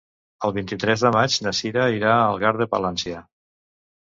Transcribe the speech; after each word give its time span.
El 0.47 0.53
vint-i-tres 0.53 1.03
de 1.07 1.11
maig 1.17 1.35
na 1.47 1.53
Cira 1.57 1.85
irà 1.99 2.15
a 2.15 2.25
Algar 2.33 2.55
de 2.63 2.69
Palància. 2.73 3.21